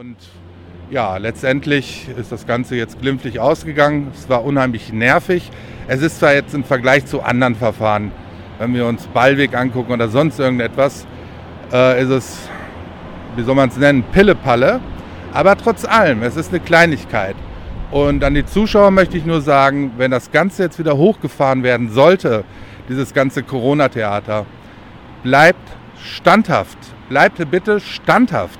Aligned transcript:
Und 0.00 0.16
ja, 0.90 1.18
letztendlich 1.18 2.08
ist 2.16 2.32
das 2.32 2.46
Ganze 2.46 2.74
jetzt 2.74 3.02
glimpflich 3.02 3.38
ausgegangen. 3.38 4.10
Es 4.14 4.30
war 4.30 4.46
unheimlich 4.46 4.94
nervig. 4.94 5.50
Es 5.88 6.00
ist 6.00 6.20
zwar 6.20 6.32
jetzt 6.32 6.54
im 6.54 6.64
Vergleich 6.64 7.04
zu 7.04 7.20
anderen 7.20 7.54
Verfahren, 7.54 8.10
wenn 8.58 8.72
wir 8.72 8.86
uns 8.86 9.06
Ballweg 9.08 9.54
angucken 9.54 9.92
oder 9.92 10.08
sonst 10.08 10.38
irgendetwas, 10.38 11.06
äh, 11.70 12.02
ist 12.02 12.08
es, 12.08 12.48
wie 13.36 13.42
soll 13.42 13.54
man 13.54 13.68
es 13.68 13.76
nennen, 13.76 14.02
Pillepalle. 14.10 14.80
Aber 15.34 15.54
trotz 15.54 15.84
allem, 15.84 16.22
es 16.22 16.34
ist 16.34 16.48
eine 16.48 16.60
Kleinigkeit. 16.60 17.36
Und 17.90 18.24
an 18.24 18.32
die 18.32 18.46
Zuschauer 18.46 18.92
möchte 18.92 19.18
ich 19.18 19.26
nur 19.26 19.42
sagen, 19.42 19.92
wenn 19.98 20.10
das 20.10 20.30
Ganze 20.30 20.62
jetzt 20.62 20.78
wieder 20.78 20.96
hochgefahren 20.96 21.62
werden 21.62 21.90
sollte, 21.90 22.44
dieses 22.88 23.12
ganze 23.12 23.42
Corona-Theater, 23.42 24.46
bleibt 25.22 25.68
standhaft. 26.02 26.78
Bleibt 27.10 27.50
bitte 27.50 27.80
standhaft. 27.80 28.59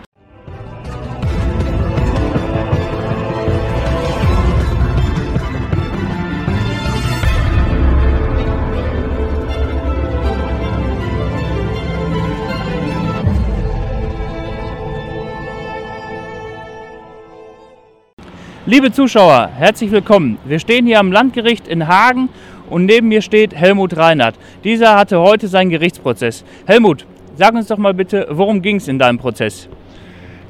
Liebe 18.67 18.93
Zuschauer, 18.93 19.49
herzlich 19.57 19.91
willkommen. 19.91 20.37
Wir 20.45 20.59
stehen 20.59 20.85
hier 20.85 21.01
am 21.01 21.11
Landgericht 21.11 21.67
in 21.67 21.89
Hagen 21.89 22.29
und 22.69 22.85
neben 22.85 23.09
mir 23.09 23.23
steht 23.23 23.55
Helmut 23.55 23.97
Reinhardt. 23.97 24.35
Dieser 24.65 24.99
hatte 24.99 25.19
heute 25.19 25.49
seinen 25.49 25.71
Gerichtsprozess. 25.71 26.45
Helmut, 26.67 27.07
sag 27.37 27.55
uns 27.55 27.69
doch 27.69 27.79
mal 27.79 27.95
bitte, 27.95 28.27
worum 28.29 28.61
ging 28.61 28.77
es 28.77 28.87
in 28.87 28.99
deinem 28.99 29.17
Prozess? 29.17 29.67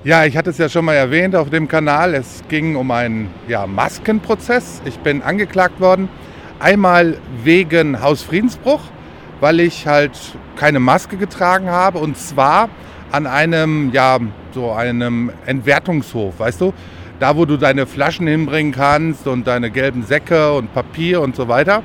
Ja, 0.02 0.24
ich 0.24 0.36
hatte 0.36 0.50
es 0.50 0.58
ja 0.58 0.68
schon 0.68 0.86
mal 0.86 0.94
erwähnt 0.94 1.36
auf 1.36 1.50
dem 1.50 1.68
Kanal. 1.68 2.14
Es 2.14 2.42
ging 2.48 2.74
um 2.74 2.90
einen 2.90 3.28
ja, 3.46 3.64
Maskenprozess. 3.68 4.82
Ich 4.86 4.98
bin 4.98 5.22
angeklagt 5.22 5.80
worden. 5.80 6.08
Einmal 6.58 7.16
wegen 7.44 8.02
Hausfriedensbruch, 8.02 8.80
weil 9.38 9.60
ich 9.60 9.86
halt 9.86 10.18
keine 10.56 10.80
Maske 10.80 11.16
getragen 11.16 11.70
habe 11.70 11.98
und 11.98 12.18
zwar 12.18 12.70
an 13.12 13.28
einem, 13.28 13.92
ja, 13.92 14.18
so 14.52 14.72
einem 14.72 15.30
Entwertungshof, 15.46 16.40
weißt 16.40 16.60
du? 16.60 16.74
Da 17.20 17.36
wo 17.36 17.44
du 17.44 17.56
deine 17.56 17.86
Flaschen 17.86 18.26
hinbringen 18.26 18.72
kannst 18.72 19.26
und 19.26 19.46
deine 19.46 19.70
gelben 19.70 20.02
Säcke 20.02 20.52
und 20.52 20.72
Papier 20.74 21.20
und 21.20 21.36
so 21.36 21.46
weiter. 21.46 21.82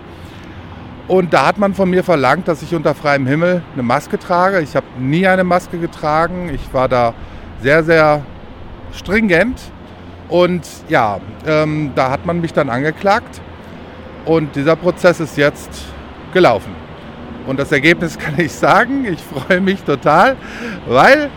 Und 1.07 1.33
da 1.33 1.45
hat 1.45 1.59
man 1.59 1.75
von 1.75 1.89
mir 1.89 2.03
verlangt, 2.03 2.47
dass 2.47 2.63
ich 2.63 2.73
unter 2.73 2.95
freiem 2.95 3.27
Himmel 3.27 3.61
eine 3.73 3.83
Maske 3.83 4.17
trage. 4.17 4.61
Ich 4.61 4.75
habe 4.75 4.87
nie 4.97 5.27
eine 5.27 5.43
Maske 5.43 5.77
getragen. 5.77 6.49
Ich 6.49 6.73
war 6.73 6.87
da 6.87 7.13
sehr, 7.61 7.83
sehr 7.83 8.23
stringent. 8.91 9.59
Und 10.29 10.67
ja, 10.89 11.19
ähm, 11.45 11.91
da 11.93 12.09
hat 12.09 12.25
man 12.25 12.41
mich 12.41 12.53
dann 12.53 12.69
angeklagt. 12.69 13.41
Und 14.23 14.55
dieser 14.55 14.75
Prozess 14.75 15.19
ist 15.19 15.37
jetzt 15.37 15.69
gelaufen. 16.33 16.73
Und 17.45 17.59
das 17.59 17.71
Ergebnis 17.71 18.17
kann 18.17 18.33
ich 18.37 18.53
sagen. 18.53 19.05
Ich 19.05 19.19
freue 19.19 19.61
mich 19.61 19.83
total, 19.83 20.37
weil 20.87 21.29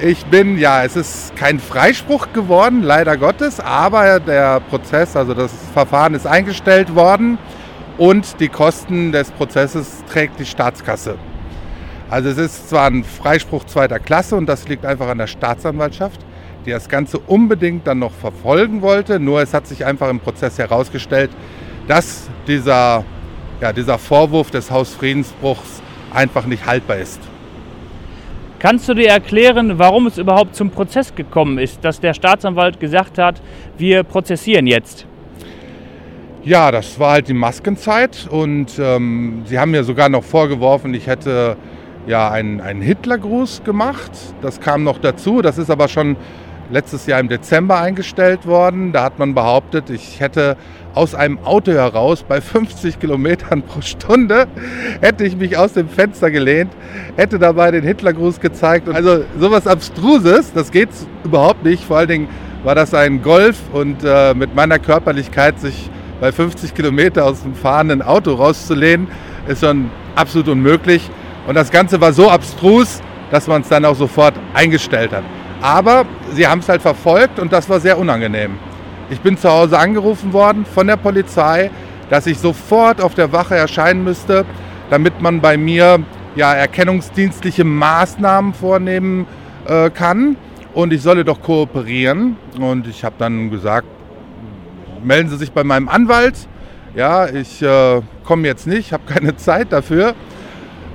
ich 0.00 0.24
bin, 0.26 0.58
ja, 0.58 0.84
es 0.84 0.96
ist 0.96 1.36
kein 1.36 1.60
Freispruch 1.60 2.32
geworden, 2.32 2.82
leider 2.82 3.16
Gottes, 3.16 3.60
aber 3.60 4.20
der 4.20 4.60
Prozess, 4.60 5.16
also 5.16 5.34
das 5.34 5.52
Verfahren 5.72 6.14
ist 6.14 6.26
eingestellt 6.26 6.94
worden 6.94 7.38
und 7.98 8.40
die 8.40 8.48
Kosten 8.48 9.12
des 9.12 9.30
Prozesses 9.30 10.02
trägt 10.10 10.40
die 10.40 10.46
Staatskasse. 10.46 11.16
Also 12.10 12.30
es 12.30 12.38
ist 12.38 12.68
zwar 12.68 12.88
ein 12.88 13.04
Freispruch 13.04 13.64
zweiter 13.64 13.98
Klasse 13.98 14.36
und 14.36 14.46
das 14.46 14.68
liegt 14.68 14.84
einfach 14.84 15.08
an 15.08 15.18
der 15.18 15.26
Staatsanwaltschaft, 15.26 16.20
die 16.66 16.70
das 16.70 16.88
Ganze 16.88 17.18
unbedingt 17.18 17.86
dann 17.86 17.98
noch 17.98 18.12
verfolgen 18.12 18.82
wollte, 18.82 19.20
nur 19.20 19.40
es 19.40 19.54
hat 19.54 19.66
sich 19.66 19.84
einfach 19.84 20.10
im 20.10 20.20
Prozess 20.20 20.58
herausgestellt, 20.58 21.30
dass 21.88 22.28
dieser, 22.46 23.04
ja, 23.60 23.72
dieser 23.72 23.98
Vorwurf 23.98 24.50
des 24.50 24.70
Hausfriedensbruchs 24.70 25.82
einfach 26.12 26.46
nicht 26.46 26.66
haltbar 26.66 26.98
ist. 26.98 27.20
Kannst 28.62 28.88
du 28.88 28.94
dir 28.94 29.08
erklären, 29.08 29.80
warum 29.80 30.06
es 30.06 30.18
überhaupt 30.18 30.54
zum 30.54 30.70
Prozess 30.70 31.16
gekommen 31.16 31.58
ist, 31.58 31.84
dass 31.84 31.98
der 31.98 32.14
Staatsanwalt 32.14 32.78
gesagt 32.78 33.18
hat, 33.18 33.42
wir 33.76 34.04
prozessieren 34.04 34.68
jetzt? 34.68 35.04
Ja, 36.44 36.70
das 36.70 36.96
war 37.00 37.10
halt 37.14 37.26
die 37.26 37.34
Maskenzeit 37.34 38.28
und 38.30 38.78
ähm, 38.78 39.42
sie 39.46 39.58
haben 39.58 39.72
mir 39.72 39.82
sogar 39.82 40.08
noch 40.08 40.22
vorgeworfen, 40.22 40.94
ich 40.94 41.08
hätte 41.08 41.56
ja 42.06 42.30
einen, 42.30 42.60
einen 42.60 42.82
Hitlergruß 42.82 43.64
gemacht. 43.64 44.12
Das 44.42 44.60
kam 44.60 44.84
noch 44.84 44.98
dazu. 44.98 45.42
Das 45.42 45.58
ist 45.58 45.68
aber 45.68 45.88
schon 45.88 46.16
letztes 46.70 47.06
Jahr 47.06 47.18
im 47.18 47.28
Dezember 47.28 47.80
eingestellt 47.80 48.46
worden. 48.46 48.92
Da 48.92 49.02
hat 49.02 49.18
man 49.18 49.34
behauptet, 49.34 49.90
ich 49.90 50.20
hätte 50.20 50.56
aus 50.94 51.14
einem 51.14 51.38
Auto 51.44 51.72
heraus 51.72 52.24
bei 52.26 52.40
50 52.40 52.98
Kilometern 53.00 53.62
pro 53.62 53.80
Stunde, 53.80 54.46
hätte 55.00 55.24
ich 55.24 55.36
mich 55.36 55.56
aus 55.56 55.72
dem 55.72 55.88
Fenster 55.88 56.30
gelehnt, 56.30 56.72
hätte 57.16 57.38
dabei 57.38 57.70
den 57.70 57.84
Hitlergruß 57.84 58.40
gezeigt. 58.40 58.88
Also 58.88 59.24
sowas 59.38 59.66
Abstruses, 59.66 60.52
das 60.52 60.70
geht 60.70 60.90
überhaupt 61.24 61.64
nicht. 61.64 61.84
Vor 61.84 61.98
allen 61.98 62.08
Dingen 62.08 62.28
war 62.64 62.74
das 62.74 62.94
ein 62.94 63.22
Golf 63.22 63.58
und 63.72 64.04
äh, 64.04 64.34
mit 64.34 64.54
meiner 64.54 64.78
Körperlichkeit 64.78 65.58
sich 65.58 65.90
bei 66.20 66.30
50 66.30 66.74
Kilometer 66.74 67.24
aus 67.24 67.42
dem 67.42 67.54
fahrenden 67.54 68.00
Auto 68.00 68.34
rauszulehnen, 68.34 69.08
ist 69.48 69.64
schon 69.64 69.90
absolut 70.14 70.48
unmöglich. 70.48 71.10
Und 71.48 71.56
das 71.56 71.70
Ganze 71.70 72.00
war 72.00 72.12
so 72.12 72.30
abstrus, 72.30 73.00
dass 73.32 73.48
man 73.48 73.62
es 73.62 73.68
dann 73.68 73.84
auch 73.84 73.96
sofort 73.96 74.34
eingestellt 74.54 75.10
hat. 75.12 75.24
Aber 75.60 76.04
sie 76.32 76.46
haben 76.46 76.60
es 76.60 76.68
halt 76.68 76.82
verfolgt 76.82 77.38
und 77.38 77.52
das 77.52 77.68
war 77.68 77.80
sehr 77.80 77.98
unangenehm. 77.98 78.58
Ich 79.12 79.20
bin 79.20 79.36
zu 79.36 79.50
Hause 79.50 79.78
angerufen 79.78 80.32
worden 80.32 80.64
von 80.64 80.86
der 80.86 80.96
Polizei, 80.96 81.70
dass 82.08 82.26
ich 82.26 82.38
sofort 82.38 83.02
auf 83.02 83.14
der 83.14 83.30
Wache 83.30 83.54
erscheinen 83.54 84.04
müsste, 84.04 84.46
damit 84.88 85.20
man 85.20 85.42
bei 85.42 85.58
mir 85.58 86.02
ja, 86.34 86.54
erkennungsdienstliche 86.54 87.62
Maßnahmen 87.62 88.54
vornehmen 88.54 89.26
äh, 89.66 89.90
kann. 89.90 90.36
Und 90.72 90.94
ich 90.94 91.02
solle 91.02 91.26
doch 91.26 91.42
kooperieren. 91.42 92.36
Und 92.58 92.86
ich 92.86 93.04
habe 93.04 93.14
dann 93.18 93.50
gesagt, 93.50 93.86
melden 95.04 95.28
Sie 95.28 95.36
sich 95.36 95.52
bei 95.52 95.62
meinem 95.62 95.90
Anwalt. 95.90 96.48
Ja, 96.94 97.28
ich 97.28 97.60
äh, 97.60 98.00
komme 98.24 98.48
jetzt 98.48 98.66
nicht, 98.66 98.94
habe 98.94 99.02
keine 99.04 99.36
Zeit 99.36 99.72
dafür. 99.72 100.14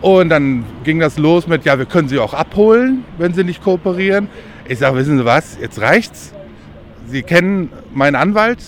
Und 0.01 0.29
dann 0.29 0.65
ging 0.83 0.99
das 0.99 1.19
los 1.19 1.47
mit, 1.47 1.65
ja, 1.65 1.77
wir 1.77 1.85
können 1.85 2.09
Sie 2.09 2.17
auch 2.17 2.33
abholen, 2.33 3.05
wenn 3.19 3.35
Sie 3.35 3.43
nicht 3.43 3.63
kooperieren. 3.63 4.27
Ich 4.67 4.79
sage, 4.79 4.95
wissen 4.95 5.19
Sie 5.19 5.25
was, 5.25 5.59
jetzt 5.61 5.79
reicht's. 5.79 6.33
Sie 7.07 7.23
kennen 7.23 7.69
meinen 7.93 8.15
Anwalt, 8.15 8.59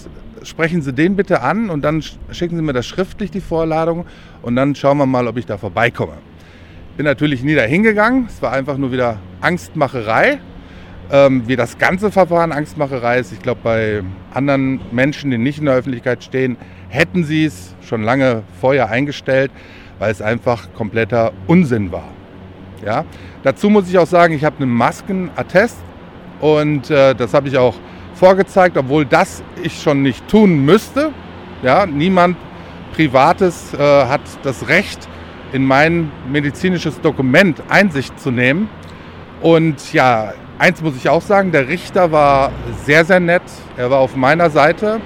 sprechen 0.43 0.81
Sie 0.81 0.93
den 0.93 1.17
bitte 1.17 1.41
an 1.41 1.69
und 1.69 1.81
dann 1.81 2.01
schicken 2.31 2.55
Sie 2.55 2.61
mir 2.61 2.71
das 2.71 2.85
schriftlich, 2.85 3.31
die 3.31 3.41
Vorladung, 3.41 4.05
und 4.41 4.55
dann 4.55 4.75
schauen 4.75 4.97
wir 4.97 5.05
mal, 5.05 5.27
ob 5.27 5.35
ich 5.37 5.45
da 5.45 5.57
vorbeikomme. 5.57 6.13
Bin 6.95 7.05
natürlich 7.05 7.43
nie 7.43 7.55
dahin 7.55 7.83
gegangen, 7.83 8.27
es 8.29 8.41
war 8.41 8.53
einfach 8.53 8.77
nur 8.77 8.91
wieder 8.91 9.17
Angstmacherei. 9.41 10.39
Ähm, 11.11 11.47
wie 11.47 11.55
das 11.55 11.79
ganze 11.79 12.11
Verfahren 12.11 12.51
Angstmacherei 12.51 13.19
ist, 13.19 13.33
ich 13.33 13.41
glaube, 13.41 13.61
bei 13.63 14.03
anderen 14.33 14.79
Menschen, 14.91 15.31
die 15.31 15.37
nicht 15.37 15.57
in 15.59 15.65
der 15.65 15.73
Öffentlichkeit 15.73 16.23
stehen, 16.23 16.55
hätten 16.87 17.23
sie 17.23 17.45
es 17.45 17.75
schon 17.81 18.03
lange 18.03 18.43
vorher 18.61 18.89
eingestellt, 18.89 19.51
weil 19.97 20.11
es 20.11 20.21
einfach 20.21 20.71
kompletter 20.73 21.33
Unsinn 21.47 21.91
war. 21.91 22.09
Ja? 22.85 23.05
Dazu 23.43 23.69
muss 23.69 23.89
ich 23.89 23.97
auch 23.97 24.07
sagen, 24.07 24.33
ich 24.33 24.45
habe 24.45 24.61
einen 24.61 24.71
Maskenattest 24.71 25.77
und 26.41 26.89
äh, 26.91 27.15
das 27.15 27.33
habe 27.33 27.47
ich 27.47 27.57
auch 27.57 27.75
vorgezeigt, 28.19 28.77
obwohl 28.77 29.05
das 29.05 29.41
ich 29.63 29.81
schon 29.81 30.01
nicht 30.03 30.27
tun 30.27 30.65
müsste. 30.65 31.11
Ja, 31.63 31.85
niemand 31.85 32.37
Privates 32.93 33.73
äh, 33.73 33.77
hat 33.77 34.21
das 34.43 34.67
Recht, 34.67 35.07
in 35.51 35.65
mein 35.65 36.11
medizinisches 36.31 37.01
Dokument 37.01 37.63
Einsicht 37.69 38.19
zu 38.19 38.29
nehmen. 38.29 38.69
Und 39.41 39.93
ja, 39.93 40.33
eins 40.59 40.81
muss 40.81 40.95
ich 40.95 41.09
auch 41.09 41.21
sagen, 41.21 41.51
der 41.51 41.67
Richter 41.67 42.11
war 42.11 42.51
sehr, 42.85 43.05
sehr 43.05 43.19
nett. 43.19 43.41
Er 43.77 43.89
war 43.89 43.99
auf 43.99 44.15
meiner 44.15 44.49
Seite 44.49 44.99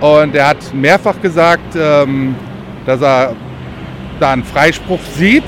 und 0.00 0.34
er 0.34 0.48
hat 0.48 0.74
mehrfach 0.74 1.20
gesagt, 1.20 1.76
ähm, 1.76 2.34
dass 2.86 3.00
er 3.02 3.36
da 4.18 4.32
einen 4.32 4.44
Freispruch 4.44 5.00
sieht, 5.16 5.44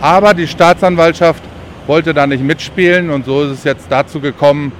aber 0.00 0.34
die 0.34 0.46
Staatsanwaltschaft 0.46 1.42
wollte 1.86 2.14
da 2.14 2.26
nicht 2.26 2.42
mitspielen 2.42 3.10
und 3.10 3.24
so 3.24 3.42
ist 3.42 3.50
es 3.50 3.64
jetzt 3.64 3.86
dazu 3.90 4.20
gekommen, 4.20 4.72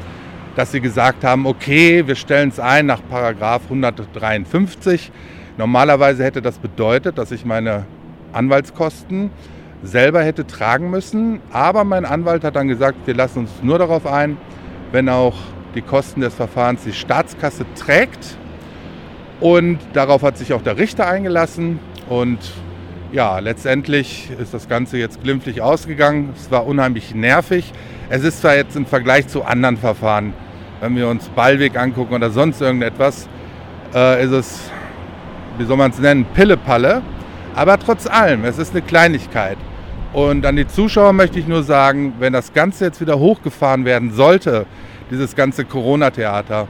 dass 0.55 0.73
sie 0.73 0.81
gesagt 0.81 1.25
haben, 1.25 1.47
okay, 1.47 2.07
wir 2.07 2.15
stellen 2.15 2.51
es 2.51 2.61
ein 2.61 2.87
nach 2.87 3.01
Paragraph 3.09 3.63
153. 3.65 5.11
Normalerweise 5.57 6.25
hätte 6.25 6.43
das 6.43 6.59
bedeutet, 6.59 7.19
dass 7.19 7.31
ich 7.33 7.45
meine 7.45 7.87
Anwaltskosten 8.33 9.31
selber 9.83 10.23
hätte 10.23 10.47
tragen 10.47 10.91
müssen, 10.91 11.41
aber 11.53 11.85
mein 11.85 12.05
Anwalt 12.05 12.45
hat 12.45 12.57
dann 12.57 12.69
gesagt, 12.69 12.99
wir 13.07 13.15
lassen 13.15 13.41
uns 13.41 13.51
nur 13.63 13.79
darauf 13.79 14.07
ein, 14.07 14.37
wenn 14.93 15.09
auch 15.09 15.37
die 15.75 15.83
Kosten 15.83 16.21
des 16.21 16.35
Verfahrens 16.35 16.85
die 16.85 16.93
Staatskasse 16.93 17.65
trägt. 17.75 18.37
Und 19.41 19.79
darauf 19.93 20.23
hat 20.23 20.39
sich 20.39 20.53
auch 20.53 20.63
der 20.63 20.79
Richter 20.79 21.09
eingelassen 21.09 21.81
und 22.09 22.39
ja, 23.13 23.39
letztendlich 23.39 24.31
ist 24.39 24.55
das 24.55 24.69
Ganze 24.69 24.99
jetzt 24.99 25.23
glimpflich 25.23 25.63
ausgegangen. 25.63 26.31
Es 26.35 26.51
war 26.51 26.67
unheimlich 26.67 27.15
nervig. 27.15 27.73
Es 28.09 28.25
ist 28.25 28.41
zwar 28.41 28.57
jetzt 28.57 28.75
im 28.75 28.87
Vergleich 28.87 29.29
zu 29.29 29.45
anderen 29.45 29.77
Verfahren 29.77 30.35
wenn 30.83 30.97
wir 30.97 31.07
uns 31.07 31.29
Ballweg 31.29 31.79
angucken 31.79 32.13
oder 32.13 32.31
sonst 32.31 32.61
irgendetwas, 32.61 33.29
äh, 33.95 34.25
ist 34.25 34.33
es, 34.33 34.71
wie 35.57 35.65
soll 35.65 35.77
man 35.77 35.93
es 35.93 35.99
nennen, 36.01 36.27
Pillepalle. 36.35 37.03
Aber 37.55 37.79
trotz 37.79 38.09
allem, 38.09 38.45
es 38.45 38.59
ist 38.59 38.73
eine 38.73 38.83
Kleinigkeit. 38.83 39.59
Und 40.13 40.45
an 40.45 40.57
die 40.57 40.67
Zuschauer 40.67 41.13
möchte 41.13 41.39
ich 41.39 41.47
nur 41.47 41.63
sagen, 41.63 42.15
wenn 42.19 42.33
das 42.33 42.53
Ganze 42.53 42.87
jetzt 42.87 43.01
wieder 43.01 43.17
hochgefahren 43.17 43.85
werden 43.85 44.13
sollte, 44.13 44.67
dieses 45.09 45.37
ganze 45.37 45.65
Corona-Theater, 45.65 46.67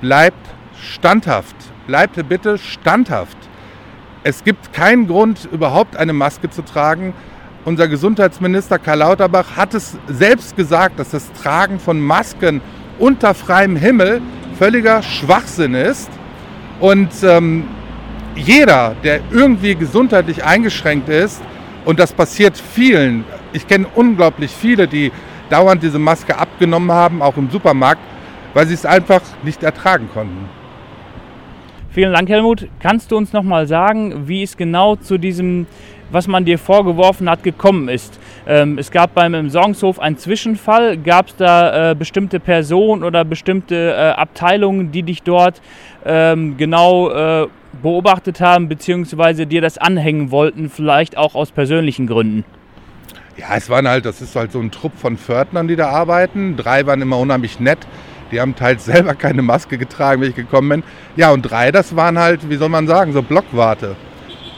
bleibt 0.00 0.44
standhaft. 0.76 1.54
Bleibt 1.86 2.28
bitte 2.28 2.58
standhaft. 2.58 3.36
Es 4.28 4.44
gibt 4.44 4.74
keinen 4.74 5.06
Grund, 5.06 5.48
überhaupt 5.52 5.96
eine 5.96 6.12
Maske 6.12 6.50
zu 6.50 6.60
tragen. 6.60 7.14
Unser 7.64 7.88
Gesundheitsminister 7.88 8.78
Karl 8.78 8.98
Lauterbach 8.98 9.56
hat 9.56 9.72
es 9.72 9.96
selbst 10.06 10.54
gesagt, 10.54 10.98
dass 10.98 11.12
das 11.12 11.32
Tragen 11.32 11.80
von 11.80 11.98
Masken 11.98 12.60
unter 12.98 13.32
freiem 13.32 13.74
Himmel 13.74 14.20
völliger 14.58 15.02
Schwachsinn 15.02 15.72
ist. 15.72 16.10
Und 16.78 17.08
ähm, 17.22 17.68
jeder, 18.36 18.96
der 19.02 19.20
irgendwie 19.30 19.74
gesundheitlich 19.74 20.44
eingeschränkt 20.44 21.08
ist, 21.08 21.40
und 21.86 21.98
das 21.98 22.12
passiert 22.12 22.58
vielen, 22.58 23.24
ich 23.54 23.66
kenne 23.66 23.86
unglaublich 23.94 24.50
viele, 24.50 24.86
die 24.86 25.10
dauernd 25.48 25.82
diese 25.82 25.98
Maske 25.98 26.36
abgenommen 26.36 26.92
haben, 26.92 27.22
auch 27.22 27.38
im 27.38 27.48
Supermarkt, 27.48 28.02
weil 28.52 28.66
sie 28.66 28.74
es 28.74 28.84
einfach 28.84 29.22
nicht 29.42 29.62
ertragen 29.62 30.10
konnten. 30.12 30.50
Vielen 31.90 32.12
Dank, 32.12 32.28
Helmut. 32.28 32.68
Kannst 32.80 33.10
du 33.10 33.16
uns 33.16 33.32
noch 33.32 33.42
mal 33.42 33.66
sagen, 33.66 34.28
wie 34.28 34.42
es 34.42 34.58
genau 34.58 34.96
zu 34.96 35.16
diesem, 35.16 35.66
was 36.10 36.28
man 36.28 36.44
dir 36.44 36.58
vorgeworfen 36.58 37.30
hat, 37.30 37.42
gekommen 37.42 37.88
ist? 37.88 38.20
Ähm, 38.46 38.76
es 38.76 38.90
gab 38.90 39.14
beim 39.14 39.32
im 39.32 39.48
Sorgenshof 39.48 39.98
einen 39.98 40.18
Zwischenfall. 40.18 40.98
Gab 40.98 41.28
es 41.28 41.36
da 41.36 41.92
äh, 41.92 41.94
bestimmte 41.94 42.40
Personen 42.40 43.02
oder 43.02 43.24
bestimmte 43.24 43.94
äh, 43.96 44.10
Abteilungen, 44.10 44.92
die 44.92 45.02
dich 45.02 45.22
dort 45.22 45.62
ähm, 46.04 46.58
genau 46.58 47.10
äh, 47.10 47.46
beobachtet 47.82 48.42
haben, 48.42 48.68
beziehungsweise 48.68 49.46
dir 49.46 49.62
das 49.62 49.78
anhängen 49.78 50.30
wollten, 50.30 50.68
vielleicht 50.68 51.16
auch 51.16 51.34
aus 51.34 51.52
persönlichen 51.52 52.06
Gründen? 52.06 52.44
Ja, 53.38 53.56
es 53.56 53.70
waren 53.70 53.88
halt, 53.88 54.04
das 54.04 54.20
ist 54.20 54.36
halt 54.36 54.52
so 54.52 54.60
ein 54.60 54.70
Trupp 54.70 54.92
von 54.98 55.16
Pförtnern, 55.16 55.68
die 55.68 55.76
da 55.76 55.88
arbeiten. 55.88 56.56
Drei 56.56 56.86
waren 56.86 57.00
immer 57.00 57.18
unheimlich 57.18 57.60
nett. 57.60 57.78
Die 58.30 58.40
haben 58.40 58.54
teils 58.54 58.84
selber 58.84 59.14
keine 59.14 59.42
Maske 59.42 59.78
getragen, 59.78 60.20
wenn 60.20 60.30
ich 60.30 60.36
gekommen 60.36 60.68
bin. 60.68 60.82
Ja, 61.16 61.30
und 61.30 61.42
drei, 61.42 61.72
das 61.72 61.96
waren 61.96 62.18
halt, 62.18 62.48
wie 62.48 62.56
soll 62.56 62.68
man 62.68 62.86
sagen, 62.86 63.12
so 63.12 63.22
Blockwarte. 63.22 63.96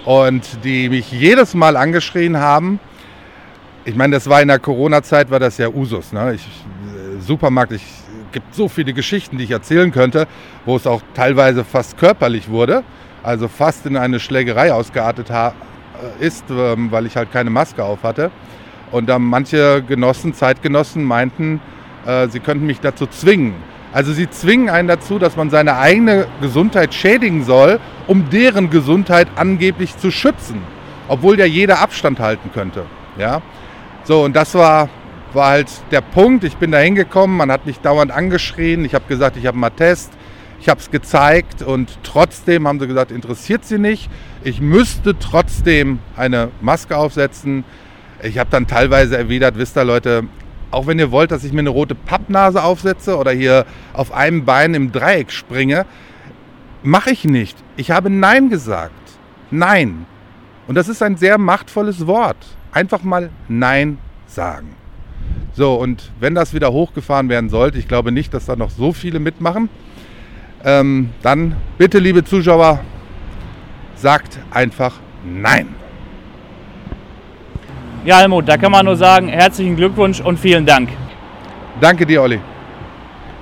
Und 0.05 0.65
die 0.65 0.89
mich 0.89 1.13
jedes 1.13 1.55
Mal 1.55 1.77
angeschrien 1.77 2.39
haben. 2.39 2.81
Ich 3.85 3.95
meine, 3.95 4.15
das 4.15 4.29
war 4.29 4.43
in 4.43 4.49
der 4.49 4.59
Corona-Zeit, 4.59 5.31
war 5.31 5.41
das 5.41 5.59
ja 5.59 5.69
Usus. 5.69 6.13
Ne? 6.13 6.35
Ich, 6.35 6.43
äh, 6.43 7.21
Supermarkt, 7.21 7.73
es 7.73 7.83
gibt 8.33 8.55
so 8.55 8.69
viele 8.69 8.93
Geschichten, 8.93 9.39
die 9.39 9.45
ich 9.45 9.51
erzählen 9.51 9.91
könnte, 9.93 10.27
wo 10.65 10.77
es 10.77 10.87
auch 10.87 11.03
teilweise 11.15 11.65
fast 11.65 11.99
körperlich 11.99 12.49
wurde. 12.49 12.83
Also 13.23 13.49
fast 13.49 13.87
in 13.87 13.97
eine 13.97 14.21
Schlägerei 14.21 14.73
ausgeartet 14.73 15.31
äh, 15.31 15.51
ist, 16.21 16.45
ähm, 16.51 16.91
weil 16.91 17.07
ich 17.07 17.17
halt 17.17 17.33
keine 17.33 17.51
Maske 17.51 17.85
auf 17.85 18.03
hatte. 18.03 18.31
Und 18.91 19.09
dann 19.09 19.23
manche 19.23 19.83
Genossen, 19.83 20.35
Zeitgenossen 20.35 21.05
meinten, 21.05 21.61
äh, 22.07 22.29
sie 22.29 22.41
könnten 22.41 22.67
mich 22.67 22.81
dazu 22.81 23.07
zwingen. 23.07 23.55
Also 23.93 24.13
sie 24.13 24.31
zwingen 24.31 24.69
einen 24.71 24.87
dazu, 24.87 25.19
dass 25.19 25.37
man 25.37 25.51
seine 25.51 25.77
eigene 25.77 26.27
Gesundheit 26.41 26.95
schädigen 26.95 27.45
soll, 27.45 27.81
um 28.07 28.31
deren 28.31 28.71
Gesundheit 28.71 29.27
angeblich 29.35 29.97
zu 29.97 30.11
schützen, 30.11 30.63
obwohl 31.09 31.39
ja 31.39 31.45
jeder 31.45 31.81
Abstand 31.81 32.21
halten 32.21 32.51
könnte. 32.55 32.85
Ja? 33.19 33.43
So, 34.05 34.25
und 34.25 34.37
das 34.37 34.55
war, 34.55 34.89
war 35.33 35.51
halt 35.51 35.71
der 35.91 36.03
Punkt. 36.03 36.45
Ich 36.45 36.57
bin 36.57 36.71
da 36.71 36.79
hingekommen, 36.79 37.37
man 37.37 37.51
hat 37.51 37.67
mich 37.67 37.81
dauernd 37.81 38.13
angeschrien. 38.13 38.85
Ich 38.85 38.95
habe 38.95 39.05
gesagt, 39.09 39.37
ich 39.37 39.47
habe 39.47 39.57
einen 39.57 39.65
Attest. 39.65 40.13
Ich 40.61 40.69
habe 40.69 40.79
es 40.79 40.91
gezeigt 40.91 41.63
und 41.63 41.99
trotzdem 42.03 42.69
haben 42.69 42.79
sie 42.79 42.87
gesagt, 42.87 43.11
interessiert 43.11 43.65
sie 43.65 43.79
nicht. 43.79 44.11
Ich 44.45 44.61
müsste 44.61 45.19
trotzdem 45.19 46.01
eine 46.17 46.51
Maske 46.61 46.99
aufsetzen. 46.99 47.65
Ich 48.23 48.39
habe 48.39 48.51
dann 48.51 48.67
teilweise 48.67 49.17
erwidert, 49.17 49.57
wisst 49.57 49.79
ihr 49.79 49.85
Leute, 49.85 50.25
auch 50.71 50.87
wenn 50.87 50.99
ihr 50.99 51.11
wollt, 51.11 51.31
dass 51.31 51.45
ich 51.45 51.53
mir 51.53 51.61
eine 51.61 51.71
rote 51.71 51.95
Pappnase 51.95 52.63
aufsetze 52.63 53.17
oder 53.17 53.33
hier 53.33 53.67
auf 53.93 54.13
einem 54.13 54.45
Bein 54.45 54.75
im 54.75 54.93
Dreieck 54.93 55.33
springe, 55.33 55.87
mache 56.83 57.11
ich 57.11 57.25
nicht. 57.25 57.57
Ich 57.77 57.91
habe 57.91 58.11
Nein 58.11 58.51
gesagt. 58.51 58.93
Nein. 59.51 60.07
Und 60.67 60.77
das 60.77 60.89
ist 60.89 61.03
ein 61.03 61.17
sehr 61.17 61.39
machtvolles 61.39 62.07
Wort. 62.07 62.37
Einfach 62.73 63.03
mal 63.03 63.31
Nein 63.49 63.99
sagen. 64.27 64.77
So, 65.53 65.75
und 65.75 66.13
wenn 66.21 66.35
das 66.35 66.55
wieder 66.55 66.73
hochgefahren 66.73 67.29
werden 67.29 67.51
sollte, 67.51 67.79
ich 67.79 67.89
glaube 67.89 68.13
nicht, 68.13 68.33
dass 68.33 68.47
da 68.47 68.55
noch 68.55 68.71
so 68.71 68.93
viele 68.93 69.19
mitmachen, 69.19 69.69
ähm, 70.65 71.11
dann 71.23 71.57
bitte, 71.79 71.99
liebe 71.99 72.25
Zuschauer, 72.25 72.81
sagt 73.97 74.39
einfach 74.51 75.01
Nein. 75.25 75.80
Ja, 78.03 78.21
Helmut, 78.21 78.49
da 78.49 78.57
kann 78.57 78.73
man 78.73 78.87
nur 78.87 78.97
sagen, 78.97 79.29
herzlichen 79.29 79.77
Glückwunsch 79.77 80.23
und 80.23 80.39
vielen 80.39 80.65
Dank. 80.65 80.89
Danke 81.83 82.07
dir, 82.07 82.23
Olli. 82.23 82.41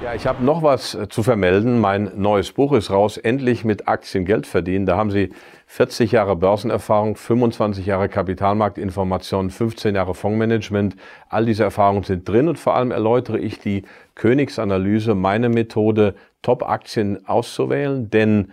Ja, 0.03 0.15
ich 0.15 0.27
habe 0.27 0.45
noch 0.45 0.65
was 0.65 0.97
äh, 0.97 1.09
zu 1.09 1.23
vermelden. 1.23 1.81
Mein 1.81 2.11
neues 2.17 2.51
Buch 2.51 2.73
ist 2.73 2.91
raus, 2.91 3.19
endlich 3.19 3.65
mit 3.65 3.87
Aktien 3.87 4.25
Geld 4.25 4.49
verdienen. 4.49 4.85
Da 4.85 4.97
haben 4.97 5.13
Sie 5.13 5.31
40 5.67 6.11
Jahre 6.11 6.35
Börsenerfahrung, 6.35 7.15
25 7.15 7.87
Jahre 7.87 8.09
Kapitalmarktinformation, 8.09 9.51
15 9.51 9.95
Jahre 9.95 10.15
Fondsmanagement. 10.15 10.97
All 11.29 11.47
diese 11.47 11.63
Erfahrungen 11.63 12.03
sind 12.03 12.29
drin 12.29 12.49
und 12.49 12.59
vor 12.59 12.75
allem 12.75 12.91
erläutere 12.91 13.39
ich 13.39 13.61
die 13.61 13.85
Königsanalyse, 14.17 15.15
meine 15.15 15.51
Methode, 15.51 16.17
Top-Aktien 16.43 17.29
auszuwählen, 17.29 18.11
denn 18.11 18.51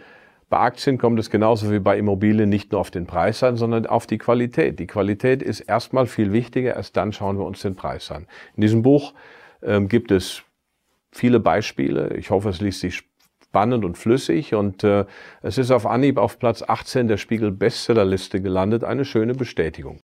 bei 0.50 0.60
Aktien 0.60 0.98
kommt 0.98 1.20
es 1.20 1.30
genauso 1.30 1.72
wie 1.72 1.80
bei 1.80 1.98
Immobilien 1.98 2.50
nicht 2.50 2.72
nur 2.72 2.82
auf 2.82 2.92
den 2.92 3.08
Preis 3.08 3.42
an, 3.44 3.58
sondern 3.58 3.86
auf 3.88 4.06
die 4.06 4.18
Qualität. 4.18 4.80
Die 4.80 4.88
Qualität 4.88 5.42
ist 5.42 5.62
erstmal 5.62 6.06
viel 6.06 6.32
wichtiger, 6.34 6.76
erst 6.76 6.96
dann 6.98 7.14
schauen 7.14 7.38
wir 7.38 7.46
uns 7.46 7.62
den 7.62 7.76
Preis 7.76 8.12
an. 8.12 8.28
In 8.56 8.62
diesem 8.62 8.84
Buch 8.84 9.14
ähm, 9.64 9.88
gibt 9.88 10.12
es 10.12 10.44
viele 11.12 11.40
Beispiele. 11.40 12.16
Ich 12.16 12.30
hoffe, 12.30 12.50
es 12.50 12.62
liest 12.62 12.82
sich 12.82 13.04
spannend 13.44 13.86
und 13.86 13.98
flüssig 13.98 14.54
und 14.54 14.84
äh, 14.84 15.06
es 15.42 15.58
ist 15.58 15.72
auf 15.72 15.86
Anhieb 15.86 16.18
auf 16.18 16.40
Platz 16.40 16.62
18 16.62 17.08
der 17.08 17.18
Spiegel 17.18 17.52
Bestsellerliste 17.52 18.42
gelandet. 18.42 18.84
Eine 18.84 19.06
schöne 19.06 19.34
Bestätigung. 19.34 20.02